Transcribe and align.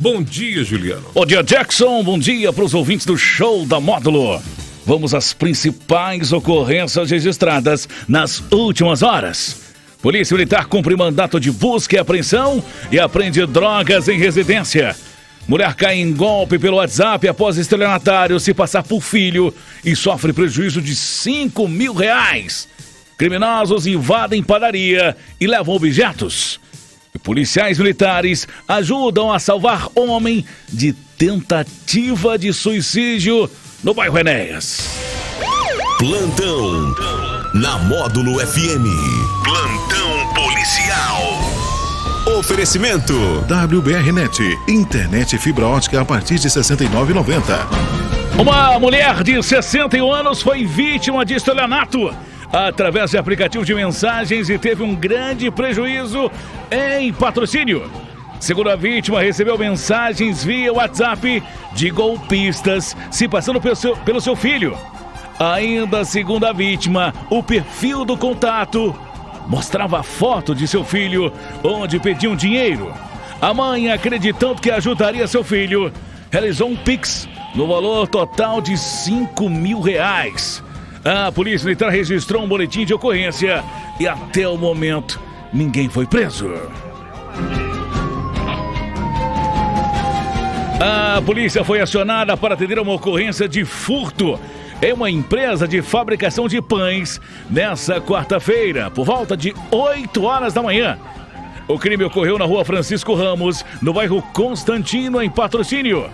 Bom 0.00 0.22
dia, 0.22 0.64
Juliano. 0.64 1.10
Bom 1.12 1.26
dia, 1.26 1.42
Jackson. 1.42 2.02
Bom 2.02 2.18
dia 2.18 2.50
para 2.54 2.64
os 2.64 2.72
ouvintes 2.72 3.04
do 3.04 3.18
show 3.18 3.66
da 3.66 3.78
Módulo. 3.78 4.42
Vamos 4.86 5.12
às 5.12 5.34
principais 5.34 6.32
ocorrências 6.32 7.10
registradas 7.10 7.86
nas 8.08 8.42
últimas 8.50 9.02
horas. 9.02 9.74
Polícia 10.00 10.34
Militar 10.34 10.64
cumpre 10.68 10.96
mandato 10.96 11.38
de 11.38 11.50
busca 11.52 11.96
e 11.96 11.98
apreensão 11.98 12.64
e 12.90 12.98
apreende 12.98 13.44
drogas 13.44 14.08
em 14.08 14.18
residência. 14.18 14.96
Mulher 15.46 15.74
cai 15.74 15.96
em 15.96 16.14
golpe 16.14 16.58
pelo 16.58 16.78
WhatsApp 16.78 17.28
após 17.28 17.58
estelionatário 17.58 18.40
se 18.40 18.54
passar 18.54 18.82
por 18.82 19.02
filho 19.02 19.52
e 19.84 19.94
sofre 19.94 20.32
prejuízo 20.32 20.80
de 20.80 20.96
5 20.96 21.68
mil 21.68 21.92
reais. 21.92 22.66
Criminosos 23.18 23.86
invadem 23.86 24.42
padaria 24.42 25.14
e 25.38 25.46
levam 25.46 25.74
objetos. 25.74 26.58
E 27.14 27.18
policiais 27.18 27.78
militares 27.78 28.46
ajudam 28.68 29.32
a 29.32 29.38
salvar 29.38 29.88
homem 29.94 30.44
de 30.68 30.92
tentativa 30.92 32.38
de 32.38 32.52
suicídio 32.52 33.50
no 33.82 33.92
bairro 33.92 34.18
Enéas. 34.18 34.88
Plantão 35.98 36.94
na 37.54 37.78
Módulo 37.78 38.38
FM. 38.38 38.86
Plantão 39.44 40.34
policial. 40.34 41.40
Oferecimento 42.38 43.12
WBRnet, 43.40 44.40
internet 44.68 45.36
fibra 45.36 45.66
ótica 45.66 46.00
a 46.00 46.04
partir 46.04 46.38
de 46.38 46.48
69,90. 46.48 47.40
Uma 48.38 48.78
mulher 48.78 49.22
de 49.22 49.42
61 49.42 50.12
anos 50.12 50.40
foi 50.40 50.64
vítima 50.64 51.24
de 51.24 51.34
estelionato 51.34 52.14
através 52.52 53.10
de 53.10 53.18
aplicativo 53.18 53.64
de 53.64 53.74
mensagens 53.74 54.48
e 54.48 54.58
teve 54.58 54.82
um 54.82 54.94
grande 54.94 55.50
prejuízo 55.50 56.30
em 56.70 57.12
patrocínio. 57.12 57.90
Segundo 58.40 58.70
a 58.70 58.76
vítima, 58.76 59.20
recebeu 59.20 59.58
mensagens 59.58 60.42
via 60.42 60.72
WhatsApp 60.72 61.42
de 61.74 61.90
golpistas 61.90 62.96
se 63.10 63.28
passando 63.28 63.60
pelo 63.60 63.76
seu, 63.76 63.96
pelo 63.98 64.20
seu 64.20 64.34
filho. 64.34 64.76
Ainda 65.38 66.04
segundo 66.04 66.44
a 66.46 66.52
vítima, 66.52 67.14
o 67.28 67.42
perfil 67.42 68.04
do 68.04 68.16
contato 68.16 68.98
mostrava 69.46 70.00
a 70.00 70.02
foto 70.02 70.54
de 70.54 70.66
seu 70.66 70.84
filho, 70.84 71.32
onde 71.62 71.98
pediam 71.98 72.36
dinheiro. 72.36 72.92
A 73.40 73.52
mãe, 73.54 73.90
acreditando 73.90 74.60
que 74.60 74.70
ajudaria 74.70 75.26
seu 75.26 75.42
filho, 75.42 75.92
realizou 76.30 76.68
um 76.68 76.76
Pix 76.76 77.28
no 77.54 77.66
valor 77.66 78.06
total 78.06 78.60
de 78.60 78.76
5 78.76 79.48
mil 79.48 79.80
reais. 79.80 80.62
A 81.04 81.32
Polícia 81.32 81.64
Militar 81.64 81.90
registrou 81.90 82.42
um 82.42 82.48
boletim 82.48 82.84
de 82.84 82.92
ocorrência 82.92 83.64
e 83.98 84.06
até 84.06 84.46
o 84.46 84.58
momento 84.58 85.18
ninguém 85.52 85.88
foi 85.88 86.06
preso. 86.06 86.50
A 90.82 91.20
polícia 91.22 91.64
foi 91.64 91.80
acionada 91.80 92.36
para 92.36 92.54
atender 92.54 92.78
uma 92.78 92.92
ocorrência 92.92 93.48
de 93.48 93.64
furto 93.64 94.38
em 94.82 94.92
uma 94.92 95.10
empresa 95.10 95.68
de 95.68 95.82
fabricação 95.82 96.48
de 96.48 96.60
pães 96.60 97.20
nessa 97.50 98.00
quarta-feira, 98.00 98.90
por 98.90 99.04
volta 99.04 99.36
de 99.36 99.54
8 99.70 100.22
horas 100.22 100.54
da 100.54 100.62
manhã. 100.62 100.98
O 101.68 101.78
crime 101.78 102.04
ocorreu 102.04 102.38
na 102.38 102.44
rua 102.44 102.64
Francisco 102.64 103.14
Ramos, 103.14 103.64
no 103.80 103.92
bairro 103.92 104.22
Constantino, 104.32 105.22
em 105.22 105.30
patrocínio. 105.30 106.10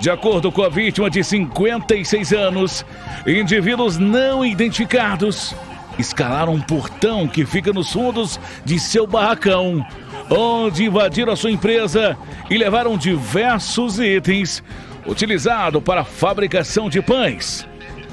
De 0.00 0.10
acordo 0.10 0.52
com 0.52 0.62
a 0.62 0.68
vítima 0.68 1.08
de 1.08 1.24
56 1.24 2.32
anos, 2.32 2.84
indivíduos 3.26 3.98
não 3.98 4.44
identificados 4.44 5.54
escalaram 5.98 6.54
um 6.54 6.60
portão 6.60 7.26
que 7.26 7.44
fica 7.44 7.72
nos 7.72 7.92
fundos 7.92 8.38
de 8.64 8.78
seu 8.78 9.06
barracão, 9.06 9.84
onde 10.30 10.84
invadiram 10.84 11.32
a 11.32 11.36
sua 11.36 11.50
empresa 11.50 12.16
e 12.50 12.58
levaram 12.58 12.96
diversos 12.96 13.98
itens 13.98 14.62
utilizados 15.06 15.82
para 15.82 16.02
a 16.02 16.04
fabricação 16.04 16.88
de 16.88 17.00
pães. 17.00 17.66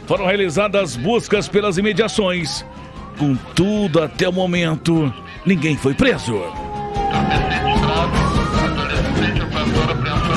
Foram 0.05 0.25
realizadas 0.25 0.95
buscas 0.95 1.47
pelas 1.47 1.77
imediações. 1.77 2.65
Contudo, 3.17 4.01
até 4.01 4.27
o 4.27 4.33
momento, 4.33 5.13
ninguém 5.45 5.77
foi 5.77 5.93
preso. 5.93 6.41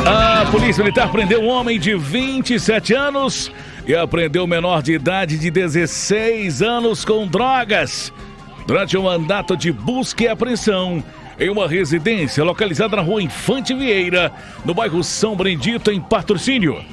A 0.09 0.47
Polícia 0.53 0.85
Militar 0.85 1.11
prendeu 1.11 1.43
um 1.43 1.49
homem 1.49 1.81
de 1.81 1.97
27 1.97 2.95
anos 2.95 3.51
e 3.85 3.93
apreendeu 3.93 4.47
menor 4.47 4.81
de 4.81 4.93
idade 4.93 5.37
de 5.37 5.51
16 5.51 6.63
anos 6.63 7.05
com 7.05 7.27
drogas. 7.27 8.13
Durante 8.69 8.97
um 8.97 9.03
mandato 9.03 9.57
de 9.57 9.73
busca 9.73 10.23
e 10.23 10.29
apreensão 10.29 11.03
em 11.41 11.51
uma 11.51 11.67
residência 11.67 12.45
localizada 12.45 12.95
na 12.95 13.03
rua 13.03 13.21
Infante 13.21 13.75
Vieira, 13.75 14.31
no 14.65 14.73
bairro 14.73 15.03
São 15.03 15.35
Brendito, 15.35 15.91
em 15.91 16.01
patrocínio. 16.01 16.85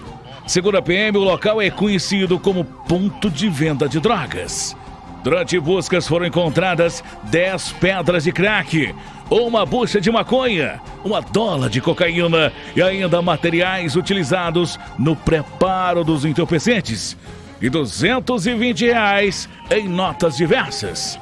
Segundo 0.48 0.80
a 0.80 0.82
PM, 0.82 1.16
o 1.16 1.24
local 1.24 1.62
é 1.62 1.70
conhecido 1.70 2.40
como 2.40 2.66
ponto 2.66 3.30
de 3.30 3.48
venda 3.48 3.88
de 3.88 4.00
drogas. 4.00 4.76
Durante 5.24 5.58
buscas 5.58 6.06
foram 6.06 6.26
encontradas 6.26 7.02
10 7.24 7.72
pedras 7.74 8.26
de 8.26 8.32
crack, 8.34 8.94
uma 9.32 9.66
bucha 9.66 10.02
de 10.02 10.12
maconha, 10.12 10.82
uma 11.04 11.22
dola 11.22 11.70
de 11.70 11.80
cocaína 11.80 12.52
e 12.76 12.82
ainda 12.82 13.22
materiais 13.22 13.96
utilizados 13.96 14.78
no 15.00 15.16
preparo 15.16 16.04
dos 16.04 16.26
entorpecentes 16.26 17.16
e 17.62 17.70
220 17.70 18.86
reais 18.86 19.48
em 19.72 19.88
notas 19.88 20.36
diversas. 20.36 21.18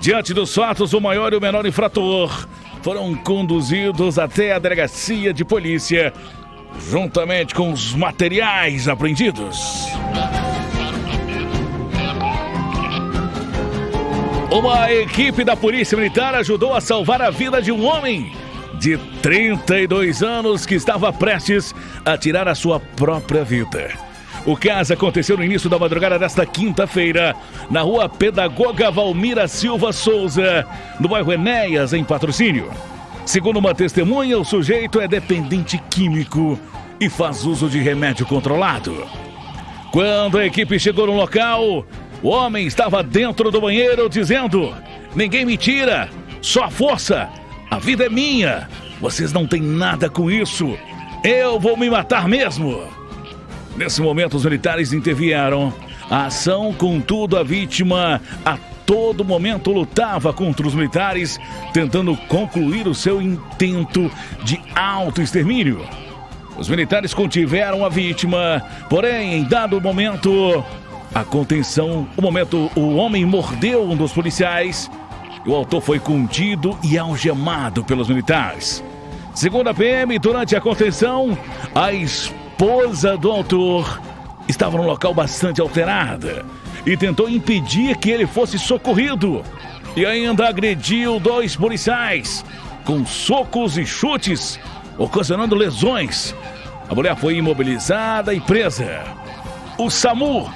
Diante 0.00 0.32
dos 0.32 0.54
fatos, 0.54 0.92
o 0.92 1.00
maior 1.00 1.32
e 1.32 1.36
o 1.36 1.40
menor 1.40 1.66
infrator 1.66 2.48
foram 2.82 3.14
conduzidos 3.16 4.16
até 4.16 4.52
a 4.52 4.58
delegacia 4.60 5.34
de 5.34 5.44
polícia 5.44 6.12
juntamente 6.88 7.52
com 7.52 7.72
os 7.72 7.92
materiais 7.94 8.86
apreendidos. 8.86 9.89
Uma 14.50 14.92
equipe 14.92 15.44
da 15.44 15.56
Polícia 15.56 15.96
Militar 15.96 16.34
ajudou 16.34 16.74
a 16.74 16.80
salvar 16.80 17.22
a 17.22 17.30
vida 17.30 17.62
de 17.62 17.70
um 17.70 17.86
homem 17.86 18.32
de 18.80 18.98
32 19.22 20.24
anos 20.24 20.66
que 20.66 20.74
estava 20.74 21.12
prestes 21.12 21.72
a 22.04 22.18
tirar 22.18 22.48
a 22.48 22.54
sua 22.54 22.80
própria 22.80 23.44
vida. 23.44 23.90
O 24.44 24.56
caso 24.56 24.92
aconteceu 24.92 25.36
no 25.36 25.44
início 25.44 25.70
da 25.70 25.78
madrugada 25.78 26.18
desta 26.18 26.44
quinta-feira, 26.44 27.36
na 27.70 27.82
rua 27.82 28.08
Pedagoga 28.08 28.90
Valmira 28.90 29.46
Silva 29.46 29.92
Souza, 29.92 30.66
no 30.98 31.08
bairro 31.08 31.32
Enéas, 31.32 31.92
em 31.92 32.02
patrocínio. 32.02 32.70
Segundo 33.24 33.60
uma 33.60 33.72
testemunha, 33.72 34.36
o 34.36 34.44
sujeito 34.44 35.00
é 35.00 35.06
dependente 35.06 35.80
químico 35.88 36.58
e 36.98 37.08
faz 37.08 37.44
uso 37.44 37.68
de 37.68 37.78
remédio 37.78 38.26
controlado. 38.26 39.06
Quando 39.92 40.38
a 40.38 40.46
equipe 40.46 40.76
chegou 40.78 41.06
no 41.06 41.14
local, 41.14 41.86
o 42.22 42.28
homem 42.28 42.66
estava 42.66 43.02
dentro 43.02 43.50
do 43.50 43.60
banheiro 43.60 44.08
dizendo: 44.08 44.74
Ninguém 45.14 45.44
me 45.44 45.56
tira, 45.56 46.08
só 46.40 46.70
força, 46.70 47.28
a 47.70 47.78
vida 47.78 48.04
é 48.04 48.08
minha, 48.08 48.68
vocês 49.00 49.32
não 49.32 49.46
têm 49.46 49.62
nada 49.62 50.08
com 50.08 50.30
isso, 50.30 50.76
eu 51.24 51.58
vou 51.58 51.76
me 51.76 51.88
matar 51.88 52.28
mesmo. 52.28 52.82
Nesse 53.76 54.02
momento, 54.02 54.36
os 54.36 54.44
militares 54.44 54.92
intervieram. 54.92 55.72
A 56.10 56.26
ação, 56.26 56.74
contudo, 56.74 57.38
a 57.38 57.42
vítima 57.42 58.20
a 58.44 58.58
todo 58.84 59.24
momento 59.24 59.70
lutava 59.70 60.32
contra 60.32 60.66
os 60.66 60.74
militares, 60.74 61.38
tentando 61.72 62.16
concluir 62.28 62.88
o 62.88 62.94
seu 62.94 63.22
intento 63.22 64.10
de 64.42 64.60
autoextermínio. 64.74 65.86
Os 66.58 66.68
militares 66.68 67.14
contiveram 67.14 67.84
a 67.84 67.88
vítima, 67.88 68.60
porém, 68.88 69.34
em 69.34 69.44
dado 69.44 69.80
momento, 69.80 70.64
a 71.14 71.24
contenção, 71.24 72.08
o 72.16 72.22
momento, 72.22 72.70
o 72.76 72.94
homem 72.94 73.24
mordeu 73.24 73.82
um 73.82 73.96
dos 73.96 74.12
policiais. 74.12 74.90
O 75.44 75.54
autor 75.54 75.80
foi 75.80 75.98
contido 75.98 76.78
e 76.82 76.96
algemado 76.96 77.82
pelos 77.82 78.08
militares. 78.08 78.84
Segundo 79.34 79.68
a 79.68 79.74
PM, 79.74 80.18
durante 80.18 80.54
a 80.54 80.60
contenção, 80.60 81.36
a 81.74 81.92
esposa 81.92 83.16
do 83.16 83.30
autor 83.30 84.00
estava 84.48 84.76
num 84.76 84.86
local 84.86 85.12
bastante 85.12 85.60
alterada 85.60 86.44
e 86.86 86.96
tentou 86.96 87.28
impedir 87.28 87.96
que 87.96 88.10
ele 88.10 88.26
fosse 88.26 88.58
socorrido. 88.58 89.42
E 89.96 90.06
ainda 90.06 90.48
agrediu 90.48 91.18
dois 91.18 91.56
policiais 91.56 92.44
com 92.84 93.04
socos 93.04 93.76
e 93.76 93.84
chutes, 93.84 94.60
ocasionando 94.96 95.56
lesões. 95.56 96.34
A 96.88 96.94
mulher 96.94 97.16
foi 97.16 97.36
imobilizada 97.36 98.32
e 98.32 98.40
presa. 98.40 99.04
O 99.78 99.90
SAMU 99.90 100.50